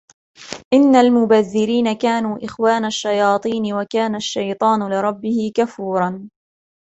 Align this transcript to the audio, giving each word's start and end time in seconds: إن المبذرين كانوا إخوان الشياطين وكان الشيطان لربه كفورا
إن 0.73 0.95
المبذرين 0.95 1.93
كانوا 1.93 2.45
إخوان 2.45 2.85
الشياطين 2.85 3.73
وكان 3.73 4.15
الشيطان 4.15 4.93
لربه 4.93 5.51
كفورا 5.55 6.29